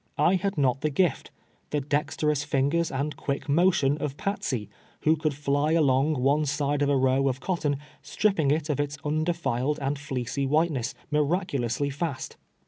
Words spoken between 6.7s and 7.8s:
of a row of cot ton,